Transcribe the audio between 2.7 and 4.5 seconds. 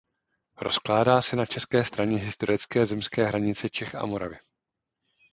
zemské hranice Čech a Moravy.